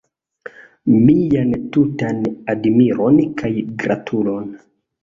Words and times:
Mian 0.93 1.53
tutan 1.77 2.19
admiron 2.55 3.25
kaj 3.45 3.55
gratulon! 3.87 4.55